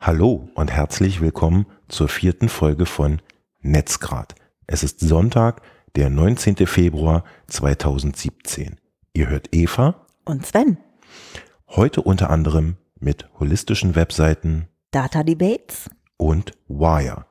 [0.00, 3.20] Hallo und herzlich willkommen zur vierten Folge von
[3.62, 4.36] Netzgrad.
[4.68, 5.60] Es ist Sonntag,
[5.96, 6.68] der 19.
[6.68, 8.76] Februar 2017.
[9.12, 10.78] Ihr hört Eva und Sven.
[11.66, 17.26] Heute unter anderem mit holistischen Webseiten Data Debates und Wire.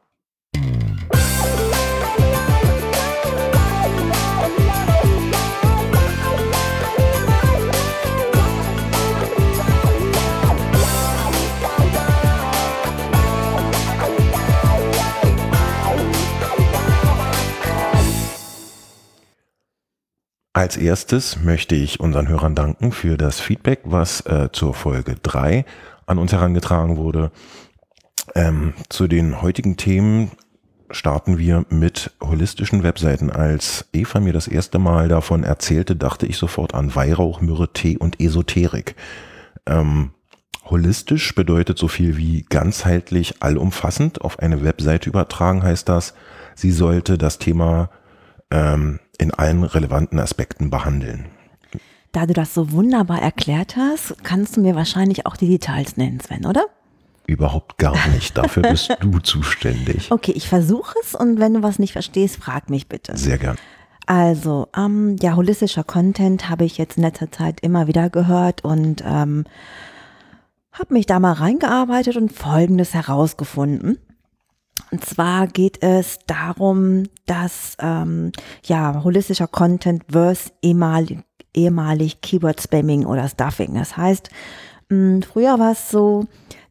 [20.57, 25.65] Als erstes möchte ich unseren Hörern danken für das Feedback, was äh, zur Folge 3
[26.07, 27.29] an uns herangetragen wurde.
[28.33, 30.31] Ähm, zu den heutigen Themen
[30.89, 33.29] starten wir mit holistischen Webseiten.
[33.29, 37.95] Als Eva mir das erste Mal davon erzählte, dachte ich sofort an Weihrauch, Myrrhe, Tee
[37.95, 38.95] und Esoterik.
[39.67, 40.09] Ähm,
[40.65, 44.21] holistisch bedeutet so viel wie ganzheitlich, allumfassend.
[44.21, 46.15] Auf eine Webseite übertragen heißt das,
[46.55, 47.91] sie sollte das Thema
[48.49, 51.25] ähm, in allen relevanten Aspekten behandeln.
[52.11, 56.19] Da du das so wunderbar erklärt hast, kannst du mir wahrscheinlich auch die Details nennen,
[56.19, 56.65] Sven, oder?
[57.27, 58.37] Überhaupt gar nicht.
[58.37, 60.11] Dafür bist du zuständig.
[60.11, 63.17] Okay, ich versuche es und wenn du was nicht verstehst, frag mich bitte.
[63.17, 63.57] Sehr gern.
[64.05, 69.03] Also, ähm, ja, holistischer Content habe ich jetzt in letzter Zeit immer wieder gehört und
[69.05, 69.43] ähm,
[70.71, 73.97] habe mich da mal reingearbeitet und Folgendes herausgefunden.
[74.91, 78.31] Und zwar geht es darum, dass ähm,
[78.65, 81.19] ja holistischer Content versus ehemalig,
[81.53, 83.73] ehemalig Keyword Spamming oder Stuffing.
[83.73, 84.29] Das heißt,
[84.89, 86.25] mh, früher war es so,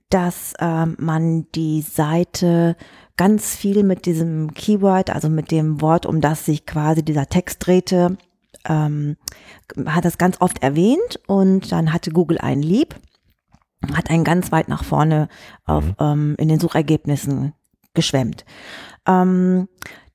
[0.08, 2.76] dass ähm, man die Seite
[3.16, 7.66] ganz viel mit diesem Keyword, also mit dem Wort, um das sich quasi dieser Text
[7.66, 8.16] drehte,
[8.68, 9.16] ähm,
[9.86, 12.94] hat das ganz oft erwähnt und dann hatte Google einen Lieb,
[13.94, 15.28] hat einen ganz weit nach vorne
[15.64, 15.94] auf, mhm.
[16.00, 17.52] ähm, in den Suchergebnissen
[17.96, 18.44] geschwemmt.
[19.08, 19.66] Ähm,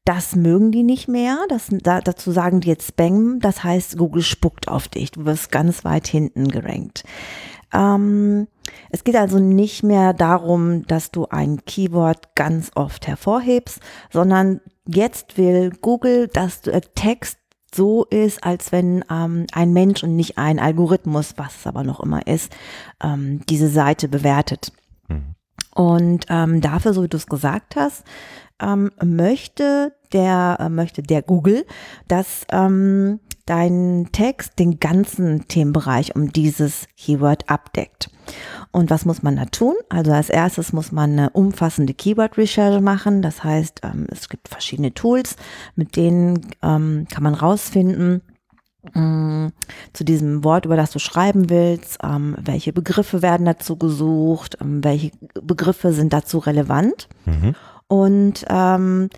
[0.05, 1.37] das mögen die nicht mehr.
[1.49, 3.39] Das, da, dazu sagen die jetzt Spam.
[3.39, 5.11] Das heißt, Google spuckt auf dich.
[5.11, 7.03] Du wirst ganz weit hinten gerankt.
[7.73, 8.47] Ähm,
[8.89, 13.79] es geht also nicht mehr darum, dass du ein Keyword ganz oft hervorhebst,
[14.11, 17.37] sondern jetzt will Google, dass der Text
[17.73, 22.01] so ist, als wenn ähm, ein Mensch und nicht ein Algorithmus, was es aber noch
[22.01, 22.51] immer ist,
[23.01, 24.73] ähm, diese Seite bewertet.
[25.73, 28.03] Und ähm, dafür, so wie du es gesagt hast,
[28.61, 31.65] ähm, möchte der äh, möchte der Google,
[32.07, 38.09] dass ähm, dein Text den ganzen Themenbereich um dieses Keyword abdeckt.
[38.71, 39.73] Und was muss man da tun?
[39.89, 43.21] Also als erstes muss man eine umfassende Keyword-Recherche machen.
[43.21, 45.35] Das heißt, ähm, es gibt verschiedene Tools,
[45.75, 48.21] mit denen ähm, kann man rausfinden,
[48.93, 49.47] Mm,
[49.93, 54.83] zu diesem Wort, über das du schreiben willst, ähm, welche Begriffe werden dazu gesucht, ähm,
[54.83, 55.11] welche
[55.41, 57.07] Begriffe sind dazu relevant.
[57.25, 57.55] Mhm.
[57.87, 59.09] Und ähm,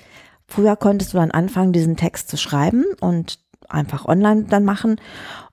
[0.47, 4.97] früher konntest du dann anfangen, diesen Text zu schreiben und einfach online dann machen.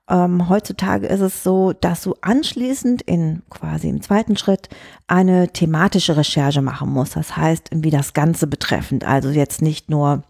[0.09, 4.67] Ähm, heutzutage ist es so, dass du anschließend in quasi im zweiten Schritt
[5.07, 7.15] eine thematische Recherche machen musst.
[7.15, 9.05] Das heißt, wie das Ganze betreffend.
[9.05, 10.23] Also jetzt nicht nur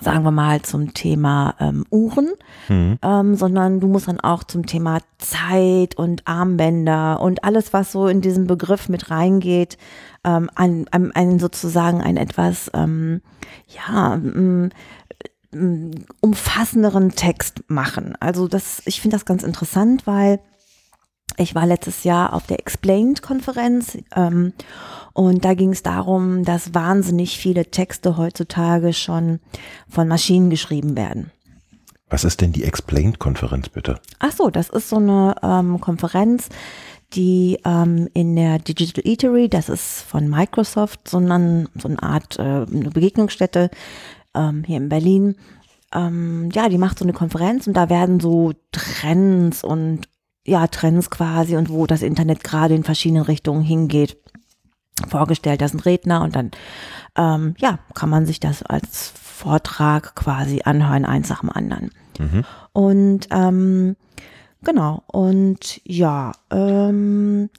[0.00, 2.30] sagen wir mal, zum Thema ähm, Uhren,
[2.68, 2.98] mhm.
[3.02, 8.06] ähm, sondern du musst dann auch zum Thema Zeit und Armbänder und alles, was so
[8.06, 9.78] in diesen Begriff mit reingeht,
[10.24, 13.20] ähm, ein, ein, ein sozusagen ein etwas, ähm,
[13.66, 14.70] ja, ähm,
[16.20, 18.14] umfassenderen Text machen.
[18.20, 20.40] Also das, ich finde das ganz interessant, weil
[21.38, 24.52] ich war letztes Jahr auf der Explained-Konferenz ähm,
[25.12, 29.40] und da ging es darum, dass wahnsinnig viele Texte heutzutage schon
[29.88, 31.30] von Maschinen geschrieben werden.
[32.10, 34.00] Was ist denn die Explained-Konferenz bitte?
[34.18, 36.48] Ach so, das ist so eine ähm, Konferenz,
[37.14, 42.42] die ähm, in der Digital Eatery, das ist von Microsoft, sondern so eine Art äh,
[42.42, 43.70] eine Begegnungsstätte
[44.34, 45.36] ähm, hier in Berlin.
[45.92, 50.08] Ähm, ja, die macht so eine Konferenz und da werden so Trends und
[50.48, 54.16] ja, Trends quasi und wo das Internet gerade in verschiedenen Richtungen hingeht,
[55.06, 55.60] vorgestellt.
[55.60, 56.50] Das sind Redner und dann,
[57.16, 61.90] ähm, ja, kann man sich das als Vortrag quasi anhören, eins nach dem anderen.
[62.18, 62.44] Mhm.
[62.72, 63.96] Und ähm,
[64.64, 67.50] genau, und ja, ähm,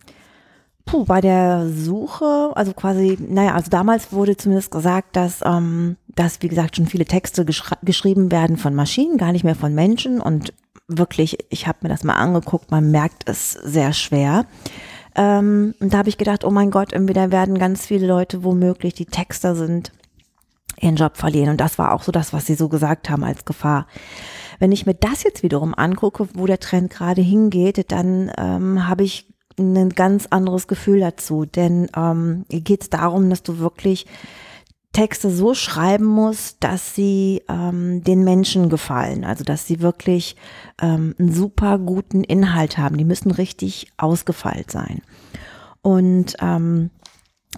[0.86, 6.42] puh, bei der Suche, also quasi, naja, also damals wurde zumindest gesagt, dass, ähm, dass
[6.42, 10.54] wie gesagt, schon viele Texte geschrieben werden von Maschinen, gar nicht mehr von Menschen und
[10.90, 14.46] wirklich, ich habe mir das mal angeguckt, man merkt es sehr schwer.
[15.16, 18.96] Ähm, und da habe ich gedacht, oh mein Gott, entweder werden ganz viele Leute womöglich,
[18.96, 19.92] die Texter sind,
[20.82, 21.50] ihren Job verlieren.
[21.50, 23.88] Und das war auch so das, was sie so gesagt haben als Gefahr.
[24.60, 29.04] Wenn ich mir das jetzt wiederum angucke, wo der Trend gerade hingeht, dann ähm, habe
[29.04, 29.28] ich
[29.58, 31.46] ein ganz anderes Gefühl dazu.
[31.46, 34.06] Denn ähm, geht es darum, dass du wirklich
[34.92, 39.24] Texte so schreiben musst, dass sie ähm, den Menschen gefallen.
[39.24, 40.36] Also dass sie wirklich
[40.82, 42.98] ähm, einen super guten Inhalt haben.
[42.98, 45.02] Die müssen richtig ausgefeilt sein.
[45.82, 46.90] Und ähm,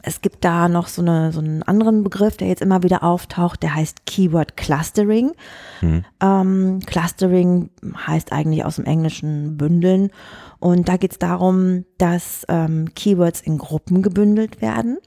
[0.04, 3.62] es gibt da noch so, eine, so einen anderen Begriff, der jetzt immer wieder auftaucht,
[3.62, 5.34] der heißt Keyword Clustering.
[5.82, 6.06] Mhm.
[6.22, 7.70] Ähm, Clustering
[8.08, 10.12] heißt eigentlich aus dem Englischen bündeln.
[10.60, 14.98] Und da geht es darum, dass ähm, Keywords in Gruppen gebündelt werden.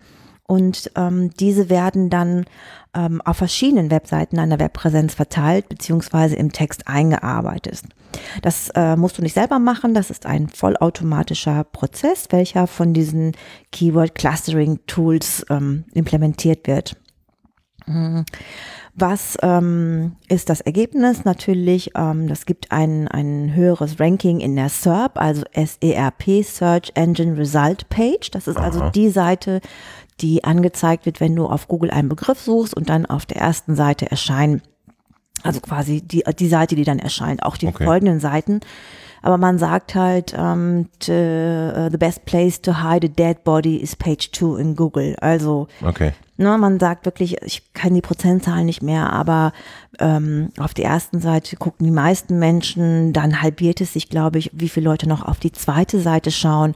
[0.47, 2.45] Und ähm, diese werden dann
[2.95, 7.83] ähm, auf verschiedenen Webseiten einer Webpräsenz verteilt beziehungsweise im Text eingearbeitet.
[8.43, 13.33] Das äh, musst du nicht selber machen, das ist ein vollautomatischer Prozess, welcher von diesen
[13.73, 16.97] Keyword Clustering Tools ähm, implementiert wird.
[17.87, 18.25] Mhm.
[18.97, 21.25] Was ähm, ist das Ergebnis?
[21.25, 27.37] Natürlich, ähm, das gibt ein, ein höheres Ranking in der SERP, also SERP, Search Engine
[27.37, 28.31] Result Page.
[28.31, 28.87] Das ist also Aha.
[28.87, 29.61] also die Seite,
[30.21, 33.75] die angezeigt wird, wenn du auf Google einen Begriff suchst und dann auf der ersten
[33.75, 34.63] Seite erscheinen.
[35.43, 37.85] Also quasi die, die Seite, die dann erscheint, auch die okay.
[37.85, 38.61] folgenden Seiten.
[39.25, 43.77] Aber man sagt halt, um, to, uh, the best place to hide a dead body
[43.79, 45.17] is page two in Google.
[45.19, 46.13] Also okay.
[46.37, 49.53] ne, man sagt wirklich, ich kann die Prozentzahlen nicht mehr, aber
[49.99, 54.51] ähm, auf der ersten Seite gucken die meisten Menschen, dann halbiert es sich, glaube ich,
[54.53, 56.75] wie viele Leute noch auf die zweite Seite schauen.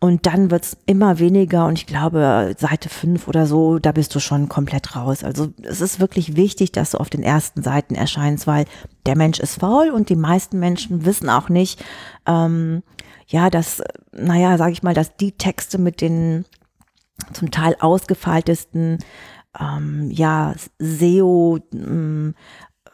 [0.00, 4.20] Und dann wird's immer weniger und ich glaube, Seite fünf oder so, da bist du
[4.20, 5.24] schon komplett raus.
[5.24, 8.66] Also es ist wirklich wichtig, dass du auf den ersten Seiten erscheinst, weil
[9.06, 11.84] der Mensch ist faul und die meisten Menschen wissen auch nicht,
[12.26, 12.84] ähm,
[13.26, 16.44] ja, dass, naja, sage ich mal, dass die Texte mit den
[17.32, 18.98] zum Teil ausgefeiltesten
[19.58, 22.34] ähm, ja, SEO, ähm,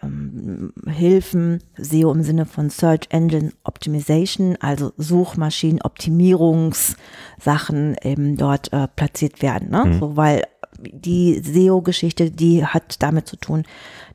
[0.05, 9.43] ähm, Hilfen, SEO im Sinne von Search Engine Optimization, also Suchmaschinenoptimierungssachen eben dort äh, platziert
[9.43, 9.71] werden.
[9.71, 9.85] Ne?
[9.85, 10.01] Mhm.
[10.01, 10.45] So, weil
[10.81, 13.65] die SEO-Geschichte, die hat damit zu tun,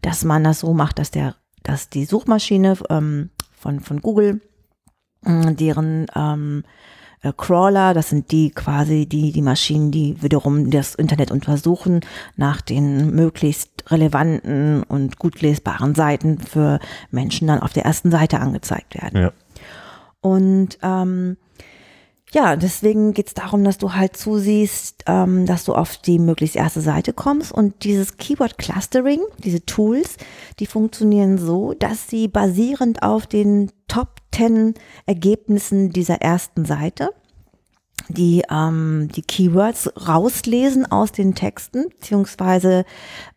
[0.01, 4.41] dass man das so macht, dass der, dass die Suchmaschine ähm, von, von Google,
[5.25, 6.63] äh, deren ähm,
[7.21, 12.01] äh, Crawler, das sind die quasi die, die Maschinen, die wiederum das Internet untersuchen
[12.35, 16.79] nach den möglichst relevanten und gut lesbaren Seiten für
[17.11, 19.21] Menschen dann auf der ersten Seite angezeigt werden.
[19.21, 19.31] Ja.
[20.21, 21.37] Und ähm,
[22.31, 26.55] ja, deswegen geht es darum, dass du halt zusiehst, ähm, dass du auf die möglichst
[26.55, 27.51] erste Seite kommst.
[27.51, 30.17] Und dieses Keyword Clustering, diese Tools,
[30.59, 34.75] die funktionieren so, dass sie basierend auf den Top 10
[35.07, 37.09] Ergebnissen dieser ersten Seite
[38.09, 42.85] die, ähm, die Keywords rauslesen aus den Texten, beziehungsweise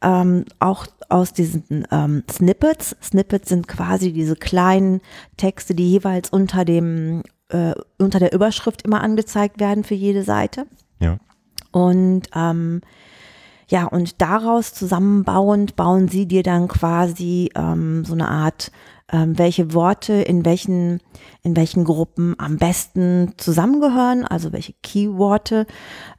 [0.02, 2.96] ähm, auch aus diesen ähm, Snippets.
[3.02, 5.00] Snippets sind quasi diese kleinen
[5.36, 10.66] Texte, die jeweils unter dem äh, unter der Überschrift immer angezeigt werden für jede Seite.
[11.00, 11.18] Ja.
[11.70, 12.80] Und ähm,
[13.68, 18.70] ja, und daraus zusammenbauend bauen sie dir dann quasi ähm, so eine Art,
[19.10, 21.00] ähm, welche Worte in welchen,
[21.42, 25.66] in welchen Gruppen am besten zusammengehören, also welche Keyworte.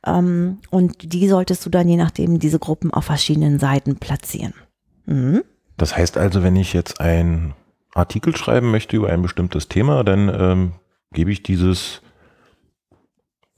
[0.03, 4.55] Ähm, und die solltest du dann je nachdem diese Gruppen auf verschiedenen Seiten platzieren.
[5.05, 5.43] Mhm.
[5.77, 7.53] Das heißt also, wenn ich jetzt einen
[7.93, 10.71] Artikel schreiben möchte über ein bestimmtes Thema, dann ähm,
[11.13, 12.01] gebe ich dieses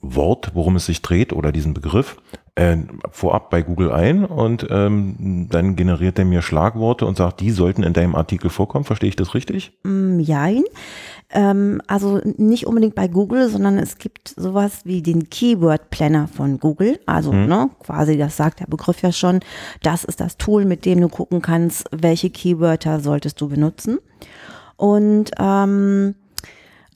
[0.02, 2.18] Wort, worum es sich dreht oder diesen Begriff
[2.56, 2.78] äh,
[3.12, 7.84] vorab bei Google ein und ähm, dann generiert er mir Schlagworte und sagt, die sollten
[7.84, 8.86] in deinem Artikel vorkommen.
[8.86, 9.77] Verstehe ich das richtig?
[9.84, 10.63] Mm, jein.
[11.32, 16.60] Ähm, also nicht unbedingt bei Google, sondern es gibt sowas wie den Keyword Planner von
[16.60, 17.00] Google.
[17.06, 17.48] Also hm.
[17.48, 19.41] ne, quasi, das sagt der Begriff ja schon,
[19.84, 24.00] das ist das Tool, mit dem du gucken kannst, welche Keywörter solltest du benutzen.
[24.77, 26.15] Und ähm,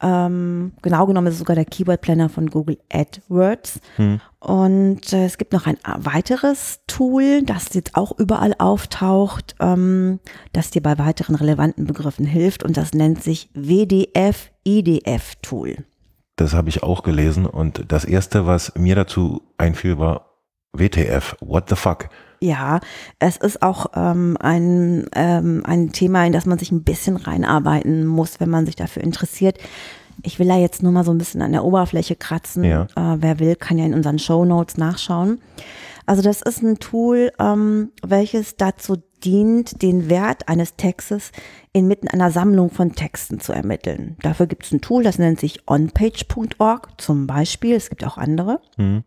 [0.02, 3.80] ähm, genau genommen ist es sogar der Keyword Planner von Google AdWords.
[3.98, 4.22] Hm.
[4.40, 10.20] Und äh, es gibt noch ein weiteres Tool, das jetzt auch überall auftaucht, ähm,
[10.54, 12.64] das dir bei weiteren relevanten Begriffen hilft.
[12.64, 15.78] Und das nennt sich WDF IDF Tool.
[16.36, 17.46] Das habe ich auch gelesen.
[17.46, 20.38] Und das erste, was mir dazu einfiel, war
[20.72, 21.36] WTF.
[21.42, 22.10] What the fuck?
[22.42, 22.80] Ja,
[23.20, 28.06] es ist auch ähm, ein, ähm, ein Thema, in das man sich ein bisschen reinarbeiten
[28.06, 29.58] muss, wenn man sich dafür interessiert.
[30.24, 32.64] Ich will da jetzt nur mal so ein bisschen an der Oberfläche kratzen.
[32.64, 32.84] Ja.
[32.96, 35.40] Äh, wer will, kann ja in unseren Show Notes nachschauen.
[36.06, 41.32] Also das ist ein Tool, ähm, welches dazu dient, den Wert eines Textes
[41.74, 44.16] inmitten einer Sammlung von Texten zu ermitteln.
[44.22, 47.76] Dafür gibt es ein Tool, das nennt sich onpage.org zum Beispiel.
[47.76, 48.60] Es gibt auch andere.
[48.78, 49.04] Mhm.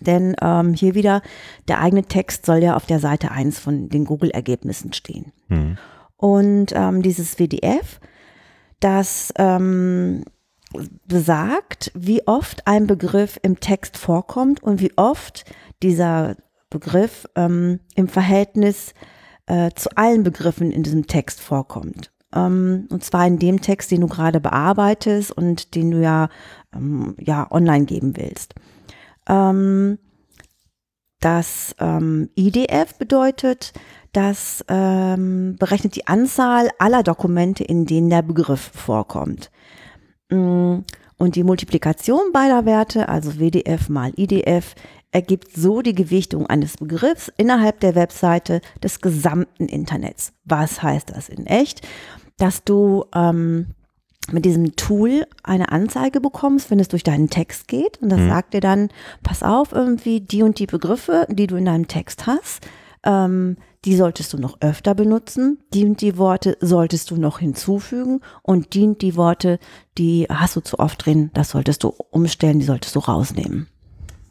[0.00, 1.22] Denn ähm, hier wieder,
[1.68, 5.32] der eigene Text soll ja auf der Seite 1 von den Google-Ergebnissen stehen.
[5.48, 5.78] Mhm.
[6.16, 8.00] Und ähm, dieses WDF,
[8.80, 10.24] das ähm,
[11.06, 15.44] besagt, wie oft ein Begriff im Text vorkommt und wie oft
[15.82, 16.36] dieser
[16.70, 18.92] Begriff ähm, im Verhältnis
[19.46, 22.12] äh, zu allen Begriffen in diesem Text vorkommt.
[22.34, 26.28] Ähm, und zwar in dem Text, den du gerade bearbeitest und den du ja,
[26.74, 28.54] ähm, ja online geben willst.
[29.28, 29.98] Ähm,
[31.20, 33.72] das ähm, IDF bedeutet,
[34.12, 39.50] das ähm, berechnet die Anzahl aller Dokumente, in denen der Begriff vorkommt.
[40.30, 40.78] Mm,
[41.16, 44.74] und die Multiplikation beider Werte, also WDF mal IDF,
[45.10, 50.32] ergibt so die Gewichtung eines Begriffs innerhalb der Webseite des gesamten Internets.
[50.44, 51.86] Was heißt das in echt?
[52.36, 53.74] Dass du ähm,
[54.32, 58.00] mit diesem Tool eine Anzeige bekommst, wenn es durch deinen Text geht.
[58.02, 58.28] Und das mhm.
[58.28, 58.88] sagt dir dann,
[59.22, 62.66] pass auf, irgendwie die und die Begriffe, die du in deinem Text hast,
[63.04, 65.58] ähm, die solltest du noch öfter benutzen.
[65.72, 68.20] Die und die Worte solltest du noch hinzufügen.
[68.42, 69.58] Und die und die Worte,
[69.96, 73.68] die hast du zu oft drin, das solltest du umstellen, die solltest du rausnehmen.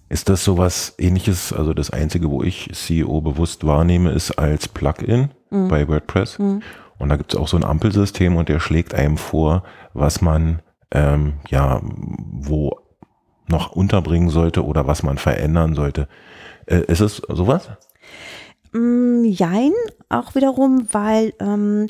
[0.09, 1.51] Ist das sowas ähnliches?
[1.51, 5.67] Also das Einzige, wo ich CEO bewusst wahrnehme, ist als Plugin mhm.
[5.67, 6.39] bei WordPress.
[6.39, 6.61] Mhm.
[6.97, 9.63] Und da gibt es auch so ein Ampelsystem und der schlägt einem vor,
[9.97, 10.61] was man
[10.91, 12.79] ähm, ja wo
[13.47, 16.07] noch unterbringen sollte oder was man verändern sollte.
[16.65, 17.69] Äh, ist es sowas?
[18.73, 19.71] Mm, jein,
[20.09, 21.87] auch wiederum, weil ähm,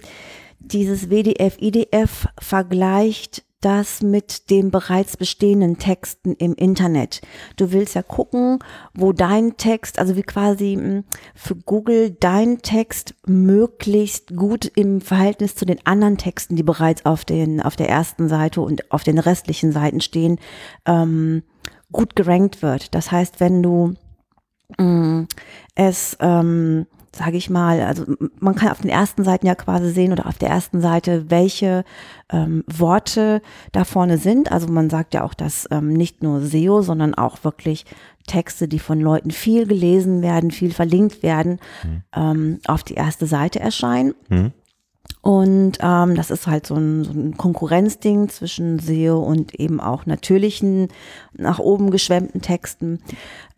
[0.60, 7.22] dieses WDF-IDF vergleicht das mit den bereits bestehenden Texten im Internet.
[7.56, 8.60] Du willst ja gucken,
[8.94, 15.56] wo dein Text, also wie quasi hm, für Google dein Text möglichst gut im Verhältnis
[15.56, 19.18] zu den anderen Texten, die bereits auf, den, auf der ersten Seite und auf den
[19.18, 20.40] restlichen Seiten stehen,
[20.86, 21.44] ähm,
[21.92, 22.94] gut gerankt wird.
[22.94, 23.96] Das heißt, wenn du
[24.78, 25.28] mh, hm,
[25.76, 28.06] es ähm, sage ich mal, also
[28.40, 31.84] man kann auf den ersten Seiten ja quasi sehen oder auf der ersten Seite, welche
[32.32, 34.52] ähm, Worte da vorne sind.
[34.52, 37.86] Also man sagt ja auch, dass ähm, nicht nur SEO, sondern auch wirklich
[38.28, 42.04] Texte, die von Leuten viel gelesen werden, viel verlinkt werden, mhm.
[42.16, 44.14] ähm, auf die erste Seite erscheinen.
[44.30, 44.52] Mhm.
[45.22, 50.06] Und ähm, das ist halt so ein, so ein Konkurrenzding zwischen SEO und eben auch
[50.06, 50.88] natürlichen,
[51.34, 53.00] nach oben geschwemmten Texten.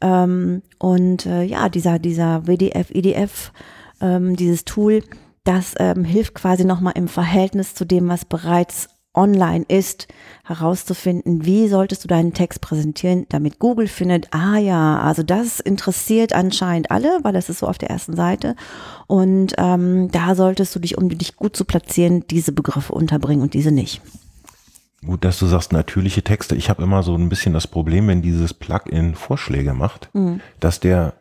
[0.01, 3.51] Ähm, und äh, ja, dieser, dieser WDF, EDF,
[4.01, 5.03] ähm, dieses Tool,
[5.43, 10.07] das ähm, hilft quasi nochmal im Verhältnis zu dem, was bereits online ist,
[10.45, 16.33] herauszufinden, wie solltest du deinen Text präsentieren, damit Google findet, ah ja, also das interessiert
[16.33, 18.55] anscheinend alle, weil das ist so auf der ersten Seite.
[19.07, 23.53] Und ähm, da solltest du dich, um dich gut zu platzieren, diese Begriffe unterbringen und
[23.53, 24.01] diese nicht.
[25.05, 26.55] Gut, dass du sagst natürliche Texte.
[26.55, 30.41] Ich habe immer so ein bisschen das Problem, wenn dieses Plugin Vorschläge macht, mhm.
[30.59, 31.13] dass der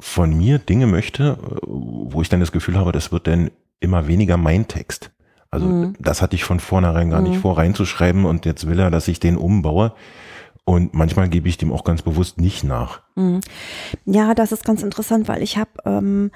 [0.00, 4.36] von mir Dinge möchte, wo ich dann das Gefühl habe, das wird dann immer weniger
[4.36, 5.10] mein Text.
[5.54, 5.94] Also mhm.
[6.00, 7.30] das hatte ich von vornherein gar mhm.
[7.30, 9.94] nicht vor reinzuschreiben und jetzt will er, dass ich den umbaue.
[10.64, 13.02] Und manchmal gebe ich dem auch ganz bewusst nicht nach.
[13.14, 13.40] Mhm.
[14.04, 16.30] Ja, das ist ganz interessant, weil ich habe ähm,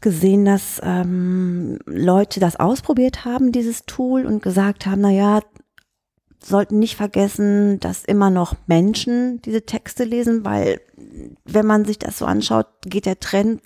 [0.00, 5.40] gesehen, dass ähm, Leute das ausprobiert haben, dieses Tool, und gesagt haben, na ja,
[6.40, 10.80] sollten nicht vergessen, dass immer noch Menschen diese Texte lesen, weil
[11.44, 13.60] wenn man sich das so anschaut, geht der Trend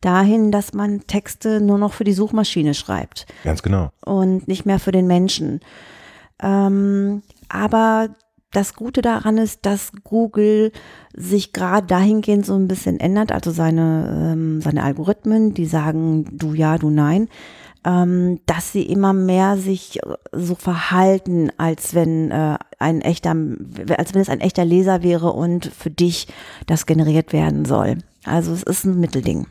[0.00, 3.26] dahin, dass man Texte nur noch für die Suchmaschine schreibt.
[3.44, 3.90] Ganz genau.
[4.04, 5.60] Und nicht mehr für den Menschen.
[6.42, 8.08] Ähm, aber
[8.52, 10.72] das Gute daran ist, dass Google
[11.14, 16.54] sich gerade dahingehend so ein bisschen ändert, also seine, ähm, seine Algorithmen, die sagen du
[16.54, 17.28] ja, du nein
[17.86, 20.00] ähm, dass sie immer mehr sich
[20.32, 23.30] so verhalten, als wenn äh, ein echter,
[23.96, 26.26] als wenn es ein echter Leser wäre und für dich
[26.66, 27.98] das generiert werden soll.
[28.24, 29.46] Also es ist ein Mittelding.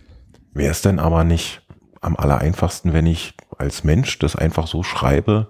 [0.56, 1.62] Wäre es denn aber nicht
[2.00, 5.50] am allereinfachsten, wenn ich als Mensch das einfach so schreibe,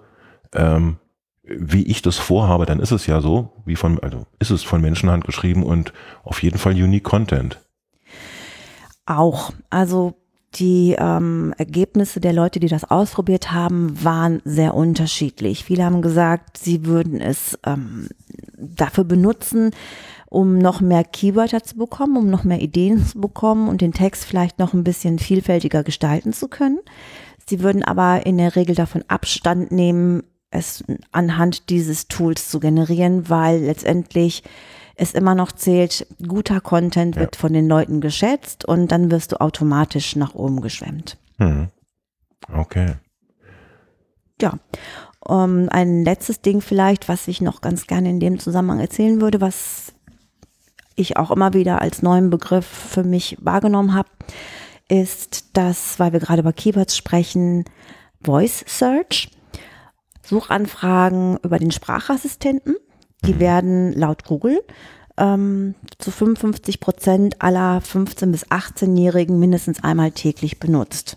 [0.52, 0.96] ähm,
[1.44, 4.80] wie ich das vorhabe, dann ist es ja so, wie von, also ist es von
[4.80, 5.92] Menschenhand geschrieben und
[6.24, 7.60] auf jeden Fall unique Content.
[9.06, 9.52] Auch.
[9.70, 10.14] Also
[10.54, 15.62] die ähm, Ergebnisse der Leute, die das ausprobiert haben, waren sehr unterschiedlich.
[15.64, 18.08] Viele haben gesagt, sie würden es ähm,
[18.56, 19.70] dafür benutzen,
[20.26, 24.24] um noch mehr Keywörter zu bekommen, um noch mehr Ideen zu bekommen und den Text
[24.24, 26.78] vielleicht noch ein bisschen vielfältiger gestalten zu können.
[27.48, 33.28] Sie würden aber in der Regel davon Abstand nehmen, es anhand dieses Tools zu generieren,
[33.28, 34.42] weil letztendlich
[34.96, 37.22] es immer noch zählt, guter Content ja.
[37.22, 41.18] wird von den Leuten geschätzt und dann wirst du automatisch nach oben geschwemmt.
[41.38, 41.68] Hm.
[42.52, 42.94] Okay.
[44.40, 44.54] Ja.
[45.20, 49.20] Um, ähm, ein letztes Ding vielleicht, was ich noch ganz gerne in dem Zusammenhang erzählen
[49.20, 49.92] würde, was
[50.96, 54.08] ich auch immer wieder als neuen Begriff für mich wahrgenommen habe,
[54.88, 57.64] ist das, weil wir gerade über Keywords sprechen,
[58.22, 59.30] Voice Search.
[60.22, 62.76] Suchanfragen über den Sprachassistenten.
[63.24, 63.40] Die Mhm.
[63.40, 64.60] werden laut Google
[65.16, 71.16] ähm, zu 55 Prozent aller 15- bis 18-Jährigen mindestens einmal täglich benutzt.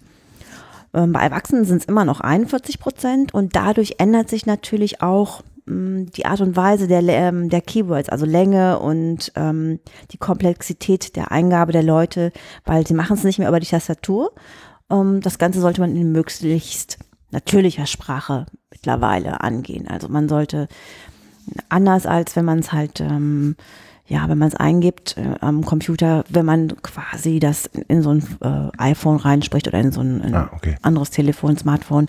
[0.93, 5.43] Ähm, bei Erwachsenen sind es immer noch 41 Prozent und dadurch ändert sich natürlich auch
[5.65, 9.79] die Art und Weise der, ähm, der Keywords, also Länge und ähm,
[10.11, 12.31] die Komplexität der Eingabe der Leute,
[12.65, 14.31] weil sie machen es nicht mehr über die Tastatur.
[14.89, 16.97] Ähm, das Ganze sollte man in möglichst
[17.31, 19.87] natürlicher Sprache mittlerweile angehen.
[19.87, 20.67] Also man sollte
[21.67, 23.55] anders als wenn man es halt ähm,
[24.09, 28.23] ja, wenn man es eingibt äh, am Computer, wenn man quasi das in so ein
[28.41, 30.75] äh, iPhone reinspricht oder in so ein, ein Ah, okay.
[30.81, 32.07] anderes Telefon, Smartphone,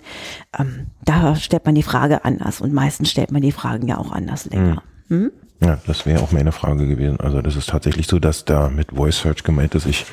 [0.57, 4.11] ähm, da stellt man die Frage anders und meistens stellt man die Fragen ja auch
[4.11, 4.81] anders länger.
[5.09, 5.31] Hm?
[5.63, 7.19] Ja, das wäre auch meine Frage gewesen.
[7.19, 10.07] Also das ist tatsächlich so, dass da mit Voice Search gemeint ist, ich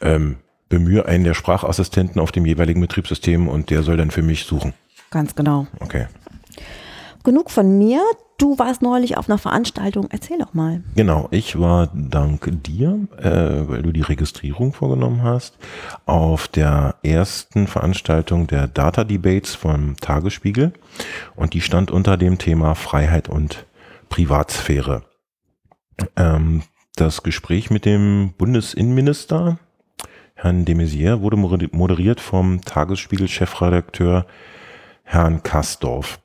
[0.00, 0.36] ähm,
[0.68, 4.72] bemühe einen der Sprachassistenten auf dem jeweiligen Betriebssystem und der soll dann für mich suchen.
[5.10, 5.66] Ganz genau.
[5.80, 6.06] Okay.
[7.24, 8.02] Genug von mir.
[8.36, 10.08] Du warst neulich auf einer Veranstaltung.
[10.10, 10.82] Erzähl doch mal.
[10.94, 15.56] Genau, ich war dank dir, äh, weil du die Registrierung vorgenommen hast,
[16.04, 20.74] auf der ersten Veranstaltung der Data Debates vom Tagesspiegel
[21.34, 23.66] und die stand unter dem Thema Freiheit und
[24.10, 25.04] Privatsphäre.
[26.16, 26.62] Ähm,
[26.96, 29.58] das Gespräch mit dem Bundesinnenminister,
[30.34, 34.26] Herrn de Maizière, wurde moder- moderiert vom Tagesspiegel-Chefredakteur
[35.04, 36.20] Herrn Kastorf.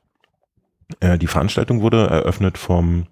[0.98, 3.06] Äh, die Veranstaltung wurde eröffnet vom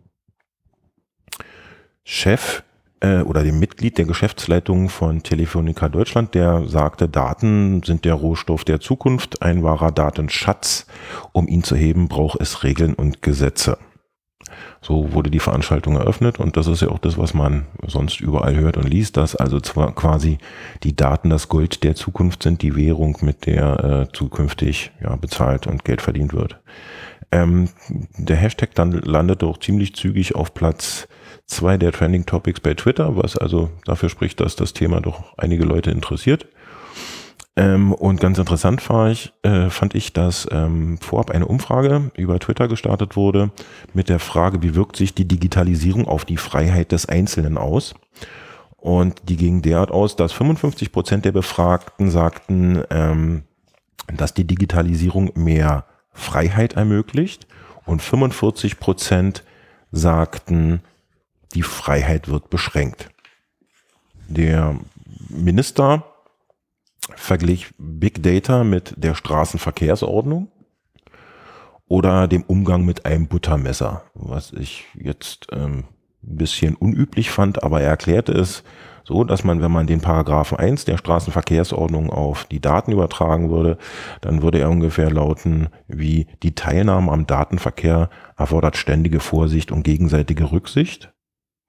[2.04, 2.62] Chef
[3.00, 8.64] äh, oder dem Mitglied der Geschäftsleitung von Telefonica Deutschland, der sagte, Daten sind der Rohstoff
[8.64, 10.87] der Zukunft, ein wahrer Datenschatz.
[11.32, 13.78] Um ihn zu heben, braucht es Regeln und Gesetze.
[14.80, 18.56] So wurde die Veranstaltung eröffnet und das ist ja auch das, was man sonst überall
[18.56, 20.38] hört und liest, dass also zwar quasi
[20.85, 25.66] die Daten das Gold der Zukunft sind, die Währung, mit der äh, zukünftig ja, bezahlt
[25.66, 26.61] und Geld verdient wird.
[27.30, 27.68] Ähm,
[28.16, 31.08] der Hashtag dann landet auch ziemlich zügig auf Platz
[31.47, 35.64] zwei der Trending Topics bei Twitter, was also dafür spricht, dass das Thema doch einige
[35.64, 36.47] Leute interessiert.
[37.56, 42.69] Ähm, und ganz interessant ich, äh, fand ich, dass ähm, vorab eine Umfrage über Twitter
[42.69, 43.50] gestartet wurde
[43.95, 47.95] mit der Frage, wie wirkt sich die Digitalisierung auf die Freiheit des Einzelnen aus?
[48.76, 53.43] Und die ging derart aus, dass 55 Prozent der Befragten sagten, ähm,
[54.06, 55.84] dass die Digitalisierung mehr
[56.19, 57.47] Freiheit ermöglicht
[57.87, 59.45] und 45 Prozent
[59.91, 60.83] sagten,
[61.54, 63.09] die Freiheit wird beschränkt.
[64.28, 64.78] Der
[65.28, 66.04] Minister
[67.17, 70.49] verglich Big Data mit der Straßenverkehrsordnung
[71.87, 75.85] oder dem Umgang mit einem Buttermesser, was ich jetzt ähm,
[76.23, 78.63] ein bisschen unüblich fand, aber er erklärte es
[79.08, 83.78] so, dass man, wenn man den Paragraphen 1 der Straßenverkehrsordnung auf die Daten übertragen würde,
[84.21, 90.52] dann würde er ungefähr lauten, wie die Teilnahme am Datenverkehr erfordert ständige Vorsicht und gegenseitige
[90.52, 91.10] Rücksicht,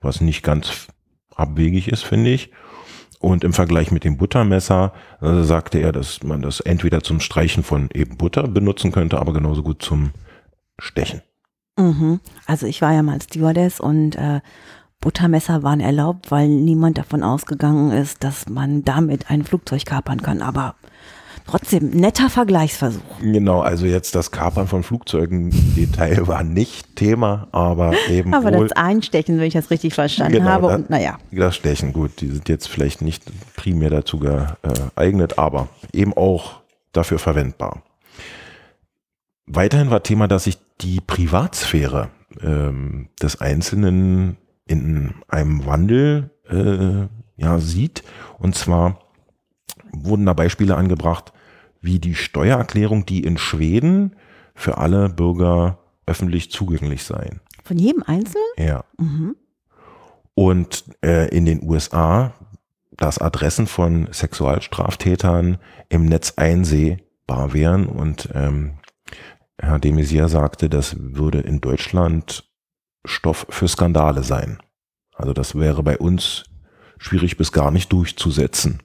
[0.01, 0.87] was nicht ganz
[1.33, 2.51] abwegig ist, finde ich.
[3.19, 7.63] Und im Vergleich mit dem Buttermesser äh, sagte er, dass man das entweder zum Streichen
[7.63, 10.11] von eben Butter benutzen könnte, aber genauso gut zum
[10.77, 11.21] Stechen.
[11.77, 12.19] Mhm.
[12.45, 14.41] Also ich war ja mal Stewardess und äh,
[15.01, 20.41] Buttermesser waren erlaubt, weil niemand davon ausgegangen ist, dass man damit ein Flugzeug kapern kann.
[20.41, 20.75] Aber
[21.47, 23.19] trotzdem, netter Vergleichsversuch.
[23.21, 28.53] Genau, also jetzt das Kapern von Flugzeugen im Detail war nicht Thema, aber eben Aber
[28.53, 30.67] wohl das Einstechen, wenn ich das richtig verstanden Genau, habe.
[30.67, 31.93] da- Und naja, das Stechen.
[31.93, 33.23] Gut, die sind jetzt vielleicht nicht
[33.55, 36.59] primär dazu geeignet, aber eben auch
[36.91, 37.83] dafür verwendbar.
[39.45, 42.09] Weiterhin war Thema, dass sich die Privatsphäre
[42.41, 44.37] ähm, des Einzelnen
[44.69, 47.07] in einem Wandel äh,
[47.41, 48.03] ja, sieht.
[48.37, 48.99] Und zwar
[49.91, 51.33] wurden da Beispiele angebracht,
[51.81, 54.15] wie die Steuererklärung, die in Schweden
[54.53, 57.39] für alle Bürger öffentlich zugänglich seien.
[57.63, 58.47] von jedem Einzelnen?
[58.57, 58.83] Ja.
[58.97, 59.35] Mhm.
[60.33, 62.33] Und äh, in den USA,
[62.91, 65.57] dass Adressen von Sexualstraftätern
[65.89, 67.87] im Netz einsehbar wären.
[67.87, 68.79] Und ähm,
[69.57, 72.48] Herr de Maizière sagte, das würde in Deutschland
[73.05, 74.59] Stoff für Skandale sein.
[75.13, 76.45] Also das wäre bei uns
[76.97, 78.81] schwierig bis gar nicht durchzusetzen,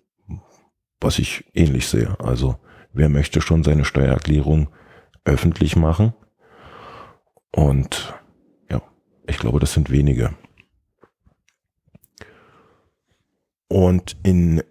[1.00, 2.18] was ich ähnlich sehe.
[2.20, 2.57] Also
[2.92, 4.68] wer möchte schon seine Steuererklärung
[5.24, 6.14] öffentlich machen?
[7.55, 8.14] Und
[8.70, 8.83] ja,
[9.27, 10.35] ich glaube, das sind wenige.
[13.68, 14.62] Und in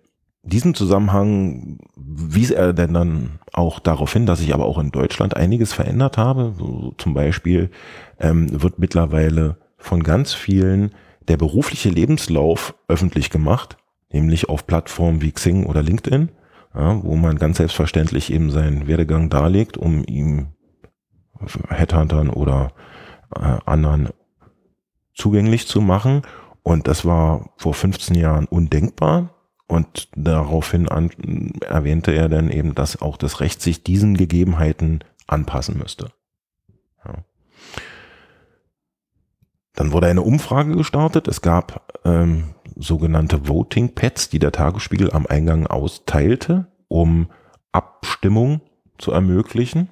[0.44, 5.36] diesem Zusammenhang wies er denn dann auch darauf hin, dass sich aber auch in Deutschland
[5.38, 6.54] einiges verändert habe.
[6.58, 7.72] So zum Beispiel
[8.20, 10.92] ähm, wird mittlerweile von ganz vielen
[11.30, 13.78] der berufliche Lebenslauf öffentlich gemacht,
[14.12, 16.30] nämlich auf Plattformen wie Xing oder LinkedIn,
[16.76, 20.48] ja, wo man ganz selbstverständlich eben seinen Werdegang darlegt, um ihm
[21.70, 22.74] Headhuntern oder
[23.36, 24.10] äh, anderen
[25.14, 26.24] zugänglich zu machen.
[26.64, 29.30] Und das war vor 15 Jahren undenkbar.
[29.68, 31.10] Und daraufhin an,
[31.62, 36.12] erwähnte er dann eben, dass auch das Recht sich diesen Gegebenheiten anpassen müsste.
[37.06, 37.24] Ja.
[39.74, 41.28] Dann wurde eine Umfrage gestartet.
[41.28, 47.32] Es gab ähm, sogenannte Voting Pads, die der Tagesspiegel am Eingang austeilte, um
[47.72, 48.62] Abstimmung
[48.98, 49.90] zu ermöglichen.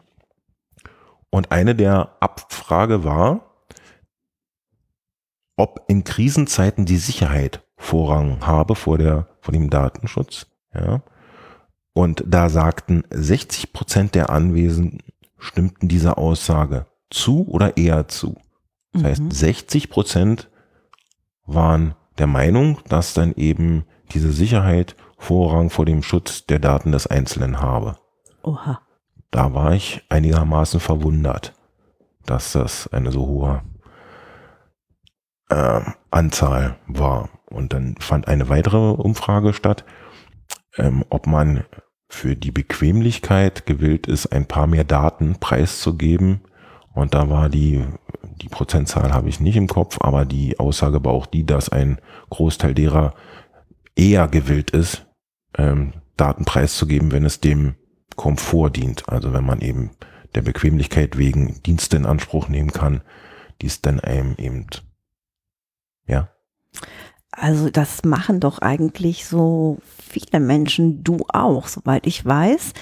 [1.32, 3.52] Und eine der Abfrage war,
[5.56, 11.02] ob in Krisenzeiten die Sicherheit Vorrang habe vor der, vor dem Datenschutz, ja.
[11.94, 15.00] Und da sagten 60 Prozent der Anwesenden
[15.40, 18.38] stimmten dieser Aussage zu oder eher zu.
[18.94, 19.06] Das mhm.
[19.06, 20.50] heißt, 60 Prozent
[21.46, 27.08] waren der Meinung, dass dann eben diese Sicherheit Vorrang vor dem Schutz der Daten des
[27.08, 27.98] Einzelnen habe.
[28.44, 28.82] Oha.
[29.32, 31.54] Da war ich einigermaßen verwundert,
[32.26, 33.64] dass das eine so hohe
[35.50, 37.30] äh, Anzahl war.
[37.52, 39.86] Und dann fand eine weitere Umfrage statt,
[40.78, 41.64] ähm, ob man
[42.08, 46.42] für die Bequemlichkeit gewillt ist, ein paar mehr Daten preiszugeben.
[46.94, 47.86] Und da war die,
[48.42, 52.00] die Prozentzahl habe ich nicht im Kopf, aber die Aussage war auch die, dass ein
[52.30, 53.14] Großteil derer
[53.96, 55.06] eher gewillt ist,
[55.58, 57.76] ähm, Daten preiszugeben, wenn es dem
[58.16, 59.08] Komfort dient.
[59.08, 59.92] Also wenn man eben
[60.36, 63.02] der Bequemlichkeit wegen Dienste in Anspruch nehmen kann,
[63.62, 64.68] die es dann einem eben
[66.08, 66.30] ja.
[67.32, 72.74] Also das machen doch eigentlich so viele Menschen, du auch, soweit ich weiß.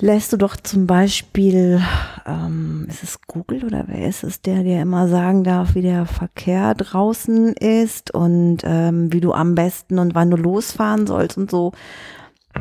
[0.00, 1.80] Lässt du doch zum Beispiel,
[2.26, 6.06] ähm, ist es Google oder wer ist es, der dir immer sagen darf, wie der
[6.06, 11.50] Verkehr draußen ist und ähm, wie du am besten und wann du losfahren sollst und
[11.50, 11.72] so.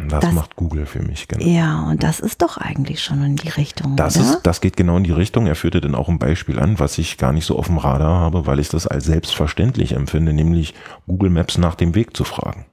[0.08, 1.45] Das, das, macht Google für mich, genau.
[1.45, 3.97] Ja, und das ist doch eigentlich schon in die Richtung.
[3.97, 4.25] Das, oder?
[4.25, 5.47] Ist, das geht genau in die Richtung.
[5.47, 8.19] Er führte dann auch ein Beispiel an, was ich gar nicht so auf dem Radar
[8.19, 10.75] habe, weil ich das als selbstverständlich empfinde, nämlich
[11.08, 12.65] Google Maps nach dem Weg zu fragen.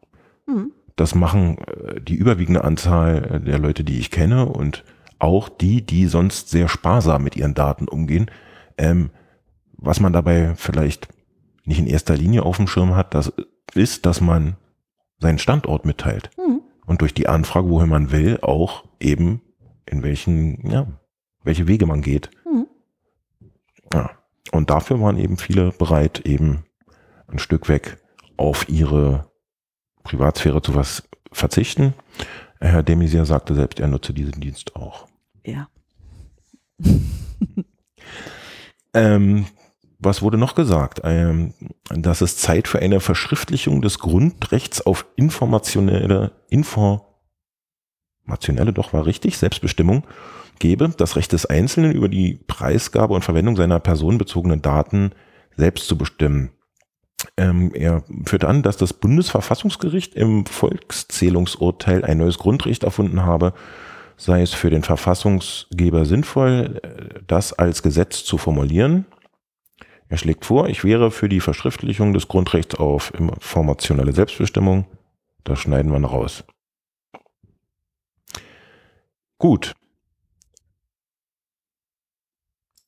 [0.47, 0.71] Hm.
[0.95, 4.85] Das machen äh, die überwiegende Anzahl der Leute, die ich kenne und
[5.19, 8.31] auch die, die sonst sehr sparsam mit ihren Daten umgehen.
[8.77, 9.11] Ähm,
[9.77, 11.09] was man dabei vielleicht
[11.65, 13.33] nicht in erster Linie auf dem Schirm hat, das
[13.75, 14.57] ist, dass man
[15.19, 16.31] seinen Standort mitteilt.
[16.37, 19.43] Hm und durch die Anfrage, wohin man will, auch eben
[19.87, 20.87] in welchen, ja,
[21.45, 22.31] welche Wege man geht.
[22.45, 22.67] Mhm.
[23.93, 24.11] Ja.
[24.53, 26.65] Und dafür waren eben viele bereit, eben
[27.27, 27.99] ein Stück weg
[28.39, 29.31] auf ihre
[30.03, 31.93] Privatsphäre zu was verzichten.
[32.59, 35.07] Herr Demisier sagte selbst, er nutze diesen Dienst auch.
[35.45, 35.69] Ja.
[38.95, 39.47] ähm,
[39.99, 41.01] was wurde noch gesagt?
[41.05, 41.53] Ähm,
[41.91, 50.05] dass es Zeit für eine Verschriftlichung des Grundrechts auf informationelle, informationelle, doch war richtig, Selbstbestimmung
[50.61, 55.11] gebe, das Recht des Einzelnen über die Preisgabe und Verwendung seiner personenbezogenen Daten
[55.57, 56.51] selbst zu bestimmen.
[57.37, 63.53] Ähm, er führt an, dass das Bundesverfassungsgericht im Volkszählungsurteil ein neues Grundrecht erfunden habe,
[64.17, 69.07] sei es für den Verfassungsgeber sinnvoll, äh, das als Gesetz zu formulieren
[70.09, 74.87] er schlägt vor, ich wäre für die Verschriftlichung des Grundrechts auf informationelle Selbstbestimmung.
[75.45, 76.45] Das schneiden wir raus.
[79.39, 79.75] Gut.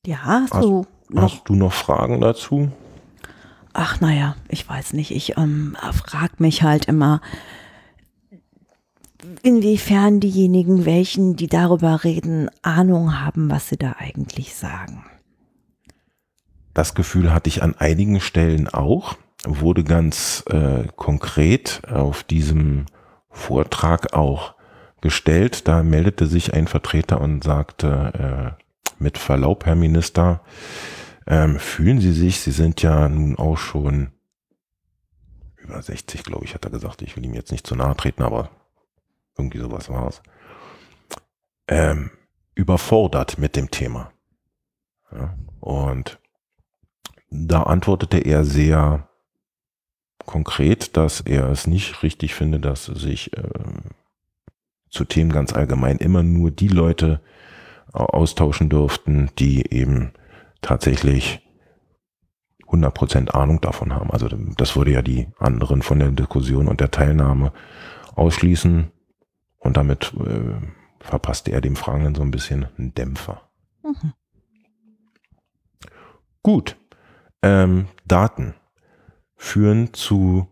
[0.05, 2.71] Ja, hast, hast du noch, hast du noch Fragen dazu?
[3.73, 5.11] Ach, naja, ich weiß nicht.
[5.11, 7.21] Ich ähm, frage mich halt immer,
[9.43, 15.05] inwiefern diejenigen, welchen, die darüber reden, Ahnung haben, was sie da eigentlich sagen.
[16.81, 19.15] Das Gefühl hatte ich an einigen Stellen auch,
[19.45, 22.87] wurde ganz äh, konkret auf diesem
[23.29, 24.55] Vortrag auch
[24.99, 25.67] gestellt.
[25.67, 28.63] Da meldete sich ein Vertreter und sagte, äh,
[28.97, 30.41] mit Verlaub, Herr Minister,
[31.27, 34.09] ähm, fühlen Sie sich, Sie sind ja nun auch schon
[35.57, 37.03] über 60, glaube ich, hat er gesagt.
[37.03, 38.49] Ich will ihm jetzt nicht zu nahe treten, aber
[39.37, 40.23] irgendwie sowas war es.
[41.67, 42.09] Ähm,
[42.55, 44.11] überfordert mit dem Thema.
[45.11, 46.17] Ja, und
[47.31, 49.07] da antwortete er sehr
[50.25, 53.49] konkret, dass er es nicht richtig finde, dass sich äh,
[54.89, 57.21] zu Themen ganz allgemein immer nur die Leute
[57.93, 60.11] austauschen dürften, die eben
[60.61, 61.41] tatsächlich
[62.67, 64.11] 100% Ahnung davon haben.
[64.11, 67.51] Also das würde ja die anderen von der Diskussion und der Teilnahme
[68.15, 68.91] ausschließen
[69.59, 70.55] und damit äh,
[70.99, 73.41] verpasste er dem Fragenden so ein bisschen einen Dämpfer.
[73.83, 74.13] Mhm.
[76.43, 76.77] Gut,
[77.41, 78.53] ähm, Daten
[79.35, 80.47] führen zu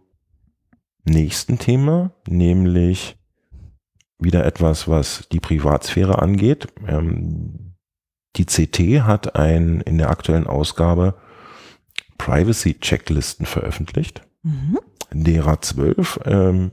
[1.03, 3.17] nächsten Thema, nämlich
[4.19, 6.67] wieder etwas, was die Privatsphäre angeht.
[6.87, 7.75] Ähm,
[8.35, 11.15] die CT hat ein in der aktuellen Ausgabe
[12.17, 14.79] Privacy-Checklisten veröffentlicht, Mhm.
[15.11, 16.71] derer zwölf, ähm,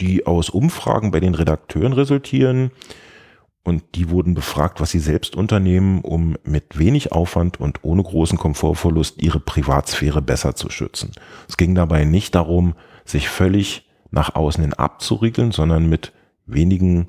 [0.00, 2.70] die aus Umfragen bei den Redakteuren resultieren.
[3.64, 8.38] Und die wurden befragt, was sie selbst unternehmen, um mit wenig Aufwand und ohne großen
[8.38, 11.12] Komfortverlust ihre Privatsphäre besser zu schützen.
[11.48, 16.12] Es ging dabei nicht darum, sich völlig nach außen hin abzuriegeln, sondern mit
[16.46, 17.08] wenigen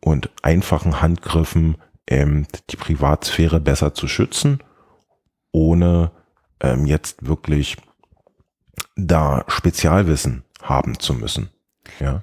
[0.00, 4.62] und einfachen Handgriffen ähm, die Privatsphäre besser zu schützen,
[5.50, 6.12] ohne
[6.60, 7.76] ähm, jetzt wirklich
[8.96, 11.50] da Spezialwissen haben zu müssen.
[12.00, 12.22] Ja,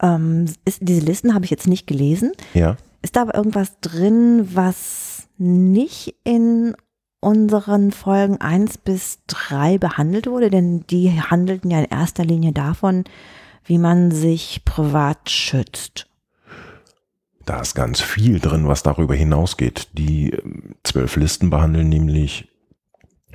[0.00, 2.32] Ähm, ist, diese Listen habe ich jetzt nicht gelesen.
[2.54, 2.76] ja.
[3.02, 6.74] Ist da aber irgendwas drin, was nicht in
[7.20, 10.50] unseren Folgen 1 bis 3 behandelt wurde?
[10.50, 13.04] Denn die handelten ja in erster Linie davon,
[13.64, 16.08] wie man sich privat schützt.
[17.46, 19.88] Da ist ganz viel drin, was darüber hinausgeht.
[19.94, 22.48] Die ähm, zwölf Listen behandeln nämlich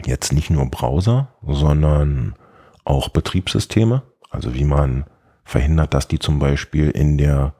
[0.05, 2.35] jetzt nicht nur Browser, sondern
[2.83, 4.03] auch Betriebssysteme.
[4.29, 5.05] Also wie man
[5.45, 7.53] verhindert, dass die zum Beispiel in der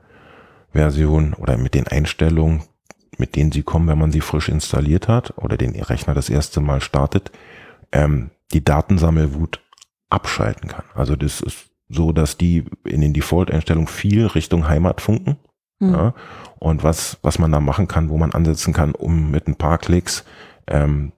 [0.74, 2.64] Version oder mit den Einstellungen,
[3.18, 6.60] mit denen sie kommen, wenn man sie frisch installiert hat oder den Rechner das erste
[6.60, 7.32] Mal startet,
[7.94, 9.62] ähm, die Datensammelwut
[10.10, 10.84] abschalten kann.
[10.94, 15.38] Also das ist so, dass die in den Default-Einstellungen viel Richtung Heimat funken.
[15.80, 15.94] Hm.
[15.94, 16.14] Ja,
[16.60, 19.78] und was, was man da machen kann, wo man ansetzen kann, um mit ein paar
[19.78, 20.26] Klicks
[20.68, 21.12] ähm,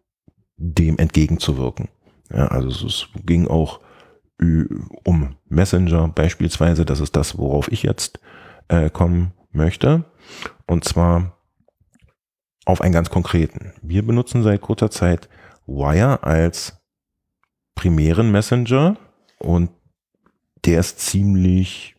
[0.57, 1.89] dem entgegenzuwirken.
[2.31, 3.79] Ja, also es ist, ging auch
[4.39, 8.19] um Messenger beispielsweise, das ist das, worauf ich jetzt
[8.67, 10.05] äh, kommen möchte.
[10.67, 11.37] Und zwar
[12.65, 13.73] auf einen ganz konkreten.
[13.81, 15.29] Wir benutzen seit kurzer Zeit
[15.65, 16.81] Wire als
[17.75, 18.97] primären Messenger
[19.39, 19.69] und
[20.65, 21.95] der ist ziemlich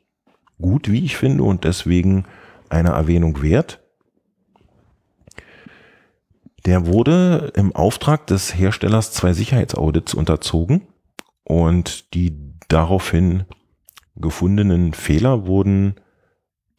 [0.60, 2.24] gut, wie ich finde, und deswegen
[2.68, 3.80] eine Erwähnung wert.
[6.66, 10.82] Der wurde im Auftrag des Herstellers zwei Sicherheitsaudits unterzogen
[11.48, 12.36] und die
[12.68, 13.44] daraufhin
[14.16, 15.94] gefundenen Fehler wurden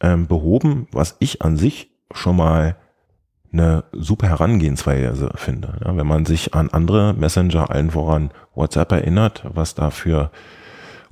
[0.00, 2.76] ähm, behoben, was ich an sich schon mal
[3.52, 5.80] eine super Herangehensweise finde.
[5.84, 10.30] Ja, wenn man sich an andere Messenger, allen voran WhatsApp erinnert, was da für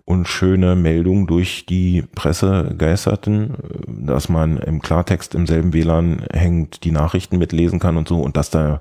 [0.05, 3.57] unschöne Meldungen durch die Presse geisterten,
[3.88, 8.37] dass man im Klartext im selben WLAN hängt, die Nachrichten mitlesen kann und so und
[8.37, 8.81] dass da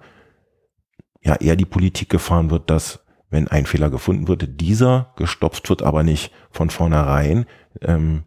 [1.23, 5.83] ja eher die Politik gefahren wird, dass wenn ein Fehler gefunden wird, dieser gestopft wird,
[5.83, 7.45] aber nicht von vornherein
[7.81, 8.23] ähm,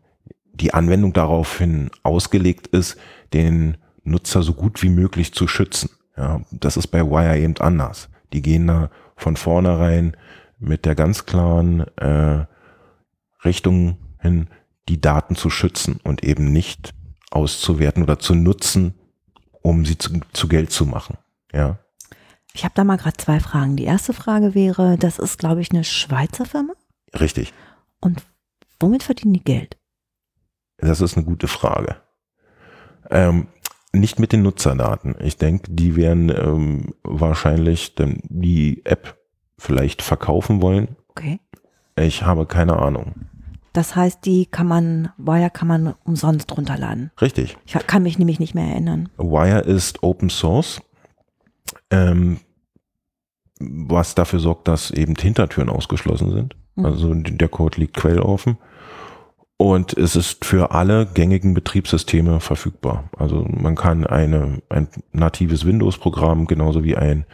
[0.53, 2.99] die Anwendung daraufhin ausgelegt ist,
[3.33, 5.91] den Nutzer so gut wie möglich zu schützen.
[6.17, 8.09] Ja, das ist bei Wire eben anders.
[8.33, 10.17] Die gehen da von vornherein
[10.59, 12.45] mit der ganz klaren äh,
[13.45, 14.49] Richtung hin,
[14.89, 16.93] die Daten zu schützen und eben nicht
[17.31, 18.95] auszuwerten oder zu nutzen,
[19.63, 21.17] um sie zu, zu Geld zu machen.
[21.53, 21.79] Ja,
[22.55, 23.77] Ich habe da mal gerade zwei Fragen.
[23.77, 26.73] Die erste Frage wäre, das ist, glaube ich, eine Schweizer Firma.
[27.19, 27.53] richtig.
[28.01, 28.23] Und
[28.79, 29.77] womit verdienen die Geld?
[30.79, 31.97] Das ist eine gute Frage.
[33.11, 33.49] Ähm,
[33.93, 35.15] nicht mit den Nutzerdaten.
[35.21, 39.19] Ich denke, die werden ähm, wahrscheinlich dann die App
[39.59, 40.97] vielleicht verkaufen wollen.
[41.11, 41.41] Okay.
[41.97, 43.15] Ich habe keine Ahnung.
[43.73, 47.11] Das heißt, die kann man, Wire kann man umsonst runterladen.
[47.21, 47.57] Richtig.
[47.67, 49.09] Ich kann mich nämlich nicht mehr erinnern.
[49.19, 50.81] Wire ist Open Source,
[51.91, 52.39] ähm,
[53.61, 56.57] was dafür sorgt, dass eben Hintertüren ausgeschlossen sind.
[56.77, 56.87] Mhm.
[56.87, 58.59] Also der Code liegt quelloffen.
[59.57, 63.11] Und es ist für alle gängigen Betriebssysteme verfügbar.
[63.19, 67.27] Also man kann eine, ein natives Windows-Programm genauso wie ein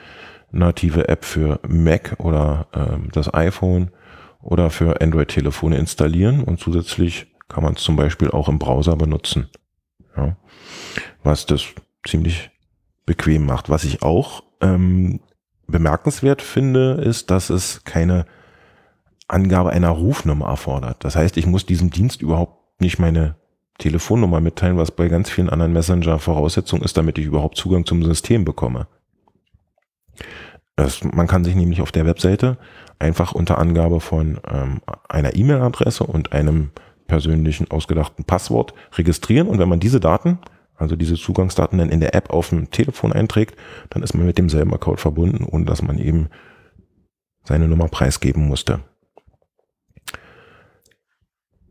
[0.51, 3.93] native App für Mac oder ähm, das iPhone
[4.43, 9.49] oder für Android-Telefone installieren und zusätzlich kann man es zum Beispiel auch im Browser benutzen.
[10.17, 10.37] Ja.
[11.23, 11.65] Was das
[12.05, 12.51] ziemlich
[13.05, 13.71] bequem macht.
[13.71, 15.21] Was ich auch ähm,
[15.67, 18.27] bemerkenswert finde, ist, dass es keine
[19.29, 21.05] Angabe einer Rufnummer erfordert.
[21.05, 23.35] Das heißt, ich muss diesem Dienst überhaupt nicht meine
[23.79, 28.03] Telefonnummer mitteilen, was bei ganz vielen anderen Messenger Voraussetzung ist, damit ich überhaupt Zugang zum
[28.05, 28.87] System bekomme.
[30.77, 32.59] Das, man kann sich nämlich auf der Webseite
[32.99, 36.71] einfach unter Angabe von ähm, einer E-Mail-Adresse und einem
[37.07, 40.39] persönlichen ausgedachten Passwort registrieren und wenn man diese Daten,
[40.77, 43.57] also diese Zugangsdaten dann in der App auf dem Telefon einträgt,
[43.91, 46.29] dann ist man mit demselben Account verbunden, ohne dass man eben
[47.45, 48.81] seine Nummer preisgeben musste.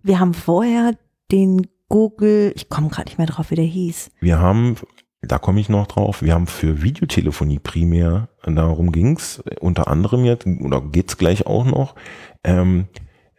[0.03, 0.97] Wir haben vorher
[1.31, 4.11] den Google, ich komme gerade nicht mehr drauf, wie der hieß.
[4.19, 4.75] Wir haben,
[5.21, 10.45] da komme ich noch drauf, wir haben für Videotelefonie primär, darum ging's unter anderem jetzt,
[10.45, 11.95] oder geht's gleich auch noch,
[12.43, 12.87] ähm,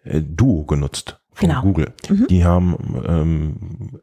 [0.04, 1.62] äh, Duo genutzt von Genau.
[1.62, 1.92] Google.
[2.08, 2.26] Mhm.
[2.28, 2.76] Die haben
[3.06, 4.00] ähm,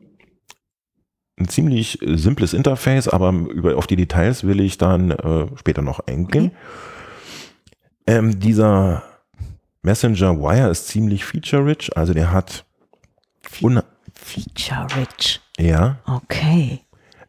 [1.40, 6.00] ein ziemlich simples Interface, aber über, auf die Details will ich dann äh, später noch
[6.02, 6.52] eingehen.
[6.52, 6.56] Okay.
[8.06, 9.04] Ähm, dieser
[9.82, 12.66] Messenger Wire ist ziemlich feature-rich, also der hat
[14.14, 15.42] Feature-rich.
[15.58, 15.98] Ja.
[16.06, 16.82] Okay.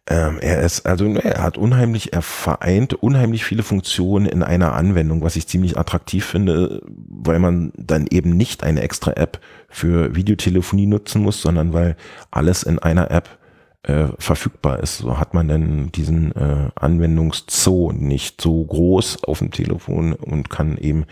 [0.07, 5.23] Ähm, er ist, also er hat unheimlich, er vereint unheimlich viele Funktionen in einer Anwendung,
[5.23, 10.87] was ich ziemlich attraktiv finde, weil man dann eben nicht eine extra App für Videotelefonie
[10.87, 11.97] nutzen muss, sondern weil
[12.31, 13.39] alles in einer App
[13.85, 14.99] äh, verfügbar ist.
[14.99, 20.77] So hat man dann diesen äh, Anwendungszoo nicht so groß auf dem Telefon und kann
[20.79, 21.05] eben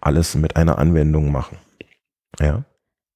[0.00, 1.58] alles mit einer Anwendung machen.
[2.38, 2.64] Ja.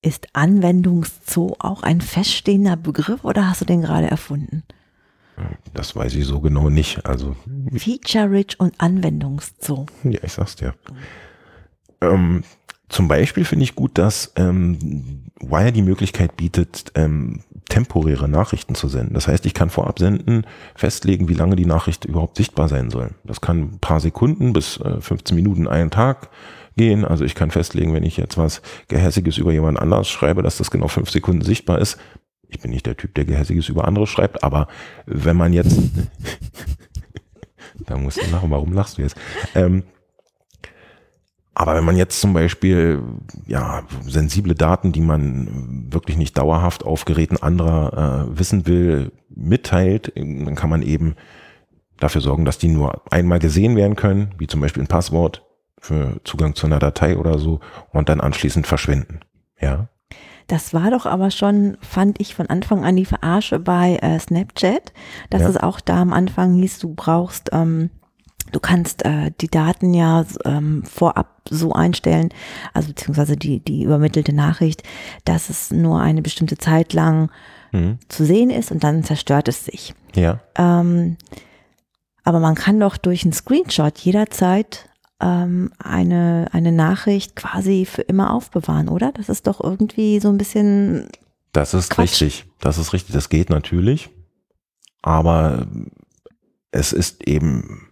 [0.03, 4.65] Ist Anwendungszoo auch ein feststehender Begriff oder hast du den gerade erfunden?
[5.73, 7.07] Das weiß ich so genau nicht.
[7.07, 7.37] Also
[7.73, 9.87] Feature-Rich und Anwendungszoo.
[10.05, 10.75] Ja, ich sag's dir.
[12.01, 12.43] Ähm,
[12.93, 18.87] zum Beispiel finde ich gut, dass ähm, Wire die Möglichkeit bietet, ähm, temporäre Nachrichten zu
[18.87, 19.15] senden.
[19.15, 23.13] Das heißt, ich kann vorab senden, festlegen, wie lange die Nachricht überhaupt sichtbar sein soll.
[23.25, 26.29] Das kann ein paar Sekunden bis äh, 15 Minuten, einen Tag
[26.77, 27.07] gehen.
[27.07, 30.71] Also ich kann festlegen, wenn ich jetzt was Gehässiges über jemand anders schreibe, dass das
[30.71, 31.97] genau fünf Sekunden sichtbar ist.
[32.49, 34.69] Ich bin nicht der Typ, der Gehässiges über andere schreibt, aber
[35.07, 35.81] wenn man jetzt,
[37.87, 39.17] da musst du lachen, warum lachst du jetzt?
[39.55, 39.85] Ähm,
[41.55, 43.03] aber wenn man jetzt zum Beispiel
[43.47, 50.13] ja sensible Daten, die man wirklich nicht dauerhaft auf Geräten anderer äh, wissen will, mitteilt,
[50.17, 51.15] dann kann man eben
[51.99, 55.45] dafür sorgen, dass die nur einmal gesehen werden können, wie zum Beispiel ein Passwort
[55.79, 57.61] für Zugang zu einer Datei oder so,
[57.93, 59.21] und dann anschließend verschwinden.
[59.61, 59.89] Ja.
[60.47, 64.93] Das war doch aber schon, fand ich von Anfang an die Verarsche bei äh, Snapchat,
[65.31, 65.49] dass ja.
[65.49, 67.91] es auch da am Anfang hieß, du brauchst, ähm,
[68.53, 72.29] du kannst äh, die Daten ja ähm, vorab so einstellen,
[72.73, 74.83] also beziehungsweise die, die übermittelte Nachricht,
[75.25, 77.31] dass es nur eine bestimmte Zeit lang
[77.73, 77.99] mhm.
[78.09, 79.95] zu sehen ist und dann zerstört es sich.
[80.15, 80.41] Ja.
[80.57, 81.17] Ähm,
[82.25, 84.89] aber man kann doch durch einen Screenshot jederzeit
[85.21, 89.13] ähm, eine, eine Nachricht quasi für immer aufbewahren, oder?
[89.13, 91.09] Das ist doch irgendwie so ein bisschen.
[91.53, 92.23] Das ist Quatsch.
[92.23, 92.47] richtig.
[92.61, 93.15] Das ist richtig.
[93.15, 94.11] Das geht natürlich.
[95.03, 95.67] Aber
[96.71, 97.89] es ist eben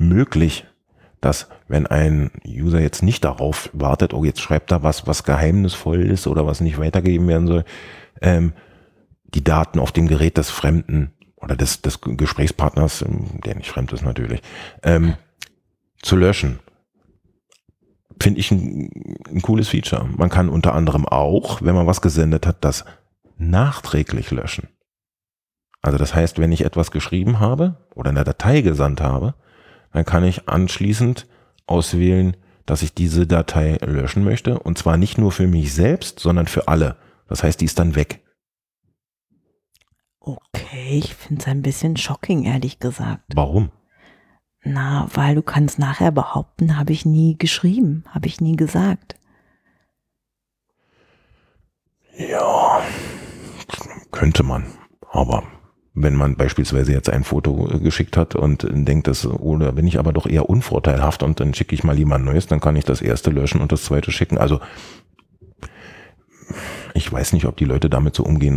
[0.00, 0.66] möglich,
[1.20, 6.02] dass wenn ein User jetzt nicht darauf wartet, oh, jetzt schreibt er was, was geheimnisvoll
[6.02, 7.64] ist oder was nicht weitergegeben werden soll,
[8.22, 8.52] ähm,
[9.24, 13.04] die Daten auf dem Gerät des Fremden oder des, des Gesprächspartners,
[13.44, 14.42] der nicht fremd ist natürlich,
[14.82, 15.14] ähm,
[16.02, 16.58] zu löschen.
[18.20, 18.90] Finde ich ein,
[19.28, 20.06] ein cooles Feature.
[20.16, 22.84] Man kann unter anderem auch, wenn man was gesendet hat, das
[23.38, 24.68] nachträglich löschen.
[25.82, 29.34] Also das heißt, wenn ich etwas geschrieben habe oder eine Datei gesandt habe,
[29.92, 31.26] dann kann ich anschließend
[31.66, 34.58] auswählen, dass ich diese Datei löschen möchte.
[34.58, 36.96] Und zwar nicht nur für mich selbst, sondern für alle.
[37.28, 38.20] Das heißt, die ist dann weg.
[40.20, 43.24] Okay, ich finde es ein bisschen shocking, ehrlich gesagt.
[43.34, 43.70] Warum?
[44.62, 49.16] Na, weil du kannst nachher behaupten, habe ich nie geschrieben, habe ich nie gesagt.
[52.16, 52.82] Ja,
[54.10, 54.66] könnte man.
[55.10, 55.42] Aber
[55.94, 60.12] wenn man beispielsweise jetzt ein Foto geschickt hat und denkt, das, oder bin ich aber
[60.12, 63.30] doch eher unvorteilhaft und dann schicke ich mal jemand Neues, dann kann ich das erste
[63.30, 64.38] löschen und das zweite schicken.
[64.38, 64.60] Also
[66.94, 68.56] ich weiß nicht, ob die Leute damit so umgehen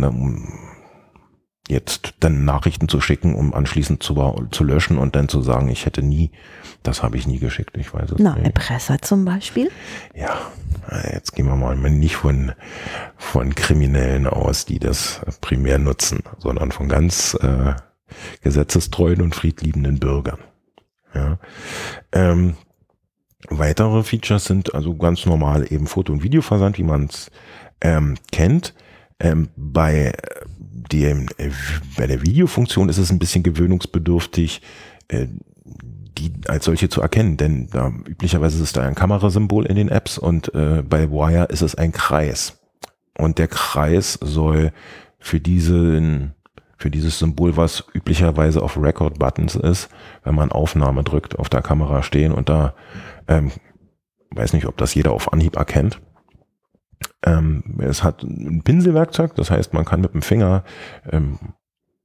[1.68, 5.86] jetzt dann Nachrichten zu schicken, um anschließend zu, zu löschen und dann zu sagen, ich
[5.86, 6.30] hätte nie,
[6.82, 8.44] das habe ich nie geschickt, ich weiß es Na, nicht.
[8.44, 9.70] Erpresser zum Beispiel?
[10.14, 10.38] Ja,
[11.12, 12.52] jetzt gehen wir mal nicht von,
[13.16, 17.74] von Kriminellen aus, die das primär nutzen, sondern von ganz äh,
[18.42, 20.38] gesetzestreuen und friedliebenden Bürgern.
[21.14, 21.38] Ja.
[22.12, 22.56] Ähm,
[23.48, 27.30] weitere Features sind also ganz normal eben Foto- und Videoversand, wie man es
[27.80, 28.74] ähm, kennt.
[29.20, 30.12] Ähm, bei
[30.92, 31.50] dem, äh,
[31.96, 34.62] bei der Videofunktion ist es ein bisschen gewöhnungsbedürftig,
[35.08, 35.26] äh,
[36.18, 40.18] die als solche zu erkennen, denn da, üblicherweise ist da ein Kamerasymbol in den Apps
[40.18, 42.60] und äh, bei Wire ist es ein Kreis.
[43.18, 44.72] Und der Kreis soll
[45.18, 46.34] für diesen
[46.76, 49.88] für dieses Symbol, was üblicherweise auf Record-Buttons ist,
[50.22, 52.74] wenn man Aufnahme drückt, auf der Kamera stehen und da,
[53.26, 53.52] ähm,
[54.32, 56.00] weiß nicht, ob das jeder auf Anhieb erkennt.
[57.22, 60.64] Ähm, es hat ein Pinselwerkzeug, das heißt, man kann mit dem Finger
[61.10, 61.38] ähm,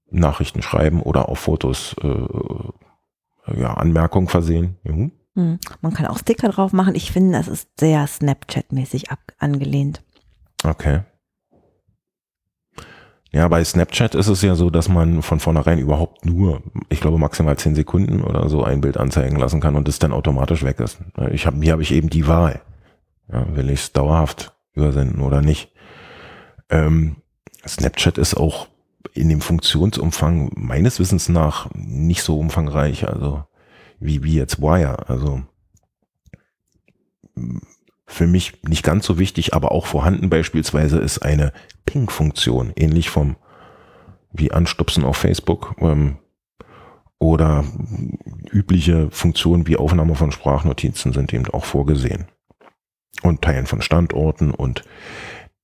[0.10, 4.78] Nachrichten schreiben oder auf Fotos äh, ja, Anmerkungen versehen.
[4.84, 5.12] Mhm.
[5.82, 6.96] Man kann auch Sticker drauf machen.
[6.96, 9.06] Ich finde, das ist sehr Snapchat-mäßig
[9.38, 10.02] angelehnt.
[10.64, 11.02] Okay.
[13.32, 17.20] Ja, bei Snapchat ist es ja so, dass man von vornherein überhaupt nur, ich glaube
[17.20, 20.80] maximal zehn Sekunden oder so ein Bild anzeigen lassen kann und es dann automatisch weg
[20.80, 20.98] ist.
[21.32, 22.62] Ich hab, hier habe ich eben die Wahl.
[23.32, 25.72] Ja, will ich es dauerhaft übersenden oder nicht.
[26.70, 27.18] Ähm,
[27.68, 28.68] Snapchat ist auch
[29.14, 33.44] in dem Funktionsumfang meines Wissens nach nicht so umfangreich, also
[34.00, 35.10] wie, wie jetzt Wire.
[35.10, 35.42] Also
[38.06, 41.54] für mich nicht ganz so wichtig, aber auch vorhanden beispielsweise ist eine
[41.86, 43.36] Ping-Funktion, ähnlich vom
[44.32, 46.20] wie Anstupsen auf Facebook ähm,
[47.18, 47.66] oder
[48.52, 52.28] übliche Funktionen wie Aufnahme von Sprachnotizen sind eben auch vorgesehen
[53.24, 54.84] und Teilen von Standorten und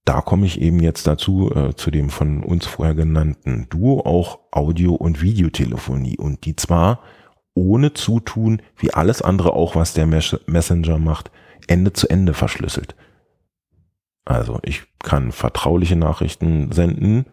[0.06, 4.40] da komme ich eben jetzt dazu, äh, zu dem von uns vorher genannten Duo, auch
[4.52, 6.18] Audio- und Videotelefonie.
[6.18, 7.00] Und die zwar
[7.56, 11.32] ohne Zutun, wie alles andere auch, was der Messenger macht,
[11.68, 12.96] Ende zu Ende verschlüsselt.
[14.26, 17.26] Also ich kann vertrauliche Nachrichten senden,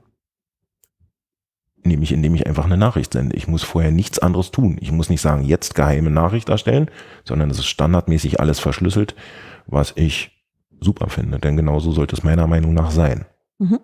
[1.84, 3.36] nämlich indem ich einfach eine Nachricht sende.
[3.36, 4.76] Ich muss vorher nichts anderes tun.
[4.80, 6.90] Ich muss nicht sagen, jetzt geheime Nachricht erstellen,
[7.24, 9.14] sondern es ist standardmäßig alles verschlüsselt,
[9.66, 10.30] was ich
[10.80, 13.24] super finde, denn genauso sollte es meiner Meinung nach sein.
[13.58, 13.78] Mhm.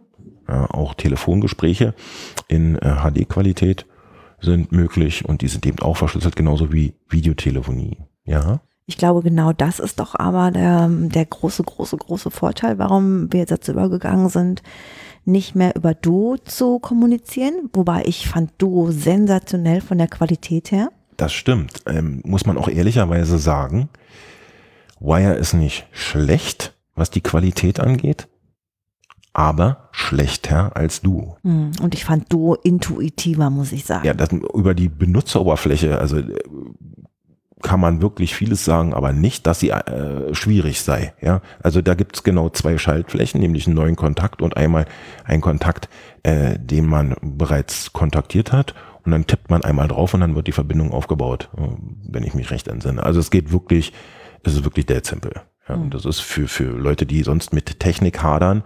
[0.49, 1.94] Ja, auch Telefongespräche
[2.49, 3.86] in äh, HD-Qualität
[4.40, 7.99] sind möglich und die sind eben auch verschlüsselt, genauso wie Videotelefonie.
[8.24, 8.61] Ja.
[8.86, 13.40] Ich glaube, genau das ist doch aber der, der große, große, große Vorteil, warum wir
[13.40, 14.62] jetzt dazu übergegangen sind,
[15.25, 17.71] nicht mehr über Duo zu kommunizieren.
[17.73, 20.91] Wobei ich fand Duo sensationell von der Qualität her.
[21.16, 21.83] Das stimmt.
[21.87, 23.89] Ähm, muss man auch ehrlicherweise sagen.
[25.01, 28.29] Wire ist nicht schlecht, was die Qualität angeht,
[29.33, 31.37] aber schlechter als Duo.
[31.43, 34.07] Hm, und ich fand Duo intuitiver, muss ich sagen.
[34.07, 36.35] Ja, das, über die Benutzeroberfläche, also äh,
[37.63, 41.13] kann man wirklich vieles sagen, aber nicht, dass sie äh, schwierig sei.
[41.21, 44.87] Ja, also da gibt's genau zwei Schaltflächen, nämlich einen neuen Kontakt und einmal
[45.25, 45.89] einen Kontakt,
[46.23, 48.75] äh, den man bereits kontaktiert hat.
[49.05, 51.63] Und dann tippt man einmal drauf und dann wird die Verbindung aufgebaut, äh,
[52.09, 53.03] wenn ich mich recht entsinne.
[53.03, 53.93] Also es geht wirklich,
[54.45, 55.43] es ist wirklich dead simple.
[55.69, 58.63] Ja, und das ist für, für Leute, die sonst mit Technik hadern,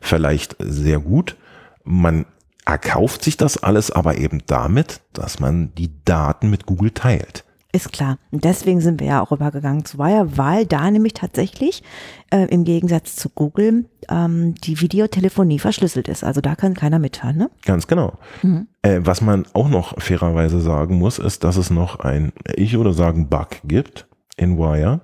[0.00, 1.36] vielleicht sehr gut.
[1.84, 2.26] Man
[2.64, 7.45] erkauft sich das alles aber eben damit, dass man die Daten mit Google teilt.
[7.76, 8.18] Ist klar.
[8.30, 11.82] Und deswegen sind wir ja auch übergegangen zu Wire, weil da nämlich tatsächlich
[12.30, 16.24] äh, im Gegensatz zu Google ähm, die Videotelefonie verschlüsselt ist.
[16.24, 17.36] Also da kann keiner mithören.
[17.36, 17.50] Ne?
[17.66, 18.14] Ganz genau.
[18.42, 18.66] Mhm.
[18.80, 22.94] Äh, was man auch noch fairerweise sagen muss, ist, dass es noch ein, ich würde
[22.94, 24.06] sagen, Bug gibt
[24.38, 25.02] in Wire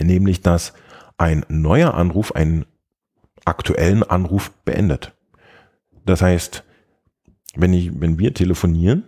[0.00, 0.72] nämlich dass
[1.18, 2.64] ein neuer Anruf einen
[3.44, 5.12] aktuellen Anruf beendet.
[6.04, 6.64] Das heißt,
[7.54, 9.04] wenn, ich, wenn wir telefonieren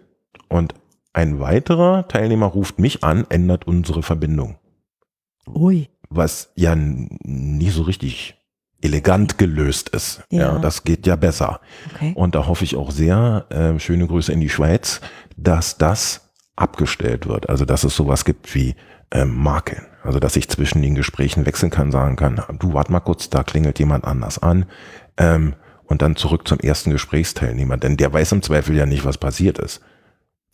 [0.48, 0.74] und
[1.14, 4.58] ein weiterer Teilnehmer ruft mich an, ändert unsere Verbindung.
[5.46, 5.88] Ui.
[6.10, 8.36] Was ja nie so richtig
[8.82, 10.22] elegant gelöst ist.
[10.30, 11.60] Ja, ja das geht ja besser.
[11.94, 12.12] Okay.
[12.14, 15.00] Und da hoffe ich auch sehr, äh, schöne Grüße in die Schweiz,
[15.36, 17.48] dass das abgestellt wird.
[17.48, 18.74] Also dass es sowas gibt wie
[19.10, 19.86] ähm, Makeln.
[20.02, 23.42] Also dass ich zwischen den Gesprächen wechseln kann, sagen kann, du warte mal kurz, da
[23.42, 24.66] klingelt jemand anders an.
[25.16, 25.54] Ähm,
[25.86, 29.58] und dann zurück zum ersten Gesprächsteilnehmer, denn der weiß im Zweifel ja nicht, was passiert
[29.58, 29.80] ist.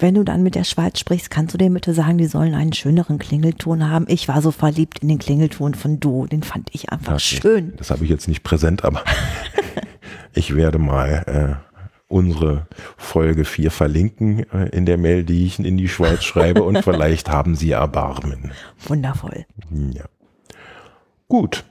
[0.01, 2.73] Wenn du dann mit der Schweiz sprichst, kannst du denen bitte sagen, die sollen einen
[2.73, 4.07] schöneren Klingelton haben.
[4.09, 7.41] Ich war so verliebt in den Klingelton von Du, den fand ich einfach okay.
[7.41, 7.75] schön.
[7.77, 9.05] Das habe ich jetzt nicht präsent, aber
[10.35, 11.71] ich werde mal äh,
[12.09, 16.79] unsere Folge 4 verlinken äh, in der Mail, die ich in die Schweiz schreibe und
[16.83, 18.53] vielleicht haben Sie Erbarmen.
[18.87, 19.45] Wundervoll.
[19.93, 20.05] Ja.
[21.29, 21.65] Gut.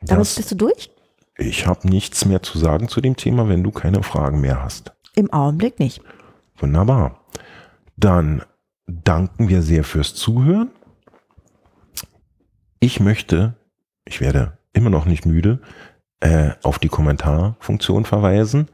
[0.00, 0.90] Damit das, bist du durch?
[1.36, 4.92] Ich habe nichts mehr zu sagen zu dem Thema, wenn du keine Fragen mehr hast.
[5.14, 6.02] Im Augenblick nicht.
[6.56, 7.17] Wunderbar.
[7.98, 8.42] Dann
[8.86, 10.70] danken wir sehr fürs Zuhören.
[12.78, 13.56] Ich möchte,
[14.04, 15.60] ich werde immer noch nicht müde,
[16.20, 18.68] äh, auf die Kommentarfunktion verweisen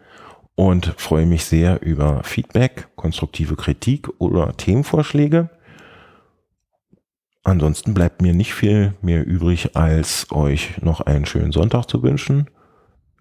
[0.57, 5.49] und freue mich sehr über Feedback, konstruktive Kritik oder Themenvorschläge.
[7.43, 12.51] Ansonsten bleibt mir nicht viel mehr übrig, als euch noch einen schönen Sonntag zu wünschen.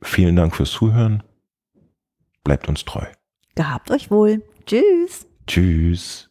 [0.01, 1.23] Vielen Dank fürs Zuhören.
[2.43, 3.05] Bleibt uns treu.
[3.55, 4.41] Gehabt euch wohl.
[4.65, 5.27] Tschüss.
[5.47, 6.29] Tschüss.